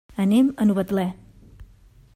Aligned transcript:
Anem 0.23 0.47
a 0.55 0.67
Novetlè. 0.69 1.05